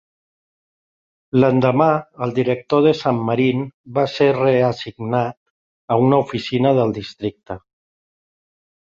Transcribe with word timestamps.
L'endemà, 1.41 1.89
el 2.25 2.31
director 2.37 2.79
de 2.85 2.93
Sant 3.01 3.19
Marín 3.27 3.61
va 3.97 4.05
ser 4.13 4.29
reassignat 4.37 5.37
a 5.97 5.99
una 6.05 6.19
oficina 6.25 6.73
del 6.79 6.95
districte. 6.97 7.59